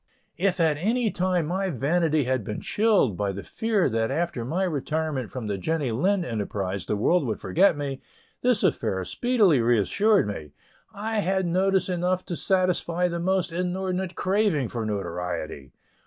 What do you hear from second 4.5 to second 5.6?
retirement from the